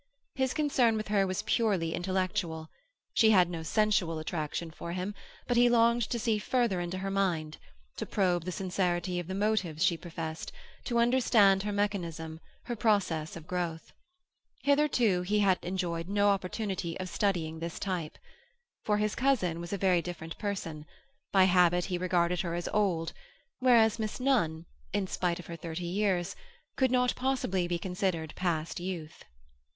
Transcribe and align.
His 0.33 0.55
concern 0.55 0.97
with 0.97 1.09
her 1.09 1.27
was 1.27 1.43
purely 1.43 1.93
intellectual; 1.93 2.71
she 3.13 3.29
had 3.29 3.51
no 3.51 3.61
sensual 3.61 4.17
attraction 4.17 4.71
for 4.71 4.93
him, 4.93 5.13
but 5.45 5.57
he 5.57 5.69
longed 5.69 6.09
to 6.09 6.17
see 6.17 6.39
further 6.39 6.81
into 6.81 6.97
her 6.97 7.11
mind, 7.11 7.59
to 7.97 8.07
probe 8.07 8.45
the 8.45 8.51
sincerity 8.51 9.19
of 9.19 9.27
the 9.27 9.35
motives 9.35 9.83
she 9.85 9.97
professed, 9.97 10.51
to 10.85 10.97
understand 10.97 11.61
her 11.61 11.71
mechanism, 11.71 12.39
her 12.63 12.75
process 12.75 13.35
of 13.35 13.45
growth. 13.45 13.91
Hitherto 14.63 15.21
he 15.21 15.41
had 15.41 15.59
enjoyed 15.61 16.09
no 16.09 16.29
opportunity 16.29 16.99
of 16.99 17.07
studying 17.07 17.59
this 17.59 17.77
type. 17.77 18.17
For 18.83 18.97
his 18.97 19.13
cousin 19.13 19.61
was 19.61 19.71
a 19.71 19.77
very 19.77 20.01
different 20.01 20.35
person; 20.39 20.87
by 21.31 21.43
habit 21.43 21.85
he 21.85 21.99
regarded 21.99 22.41
her 22.41 22.55
as 22.55 22.67
old, 22.73 23.13
whereas 23.59 23.99
Miss 23.99 24.19
Nunn, 24.19 24.65
in 24.93 25.05
spite 25.05 25.37
of 25.37 25.45
her 25.45 25.55
thirty 25.55 25.85
years, 25.85 26.35
could 26.75 26.89
not 26.89 27.13
possibly 27.15 27.67
be 27.67 27.77
considered 27.77 28.33
past 28.35 28.79
youth. 28.79 29.25